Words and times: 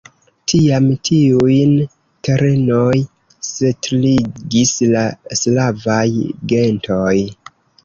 Tiam 0.51 0.85
tiujn 1.09 1.75
terenoj 2.29 2.95
setligis 3.49 4.75
la 4.97 5.07
slavaj 5.43 6.05
gentoj. 6.55 7.15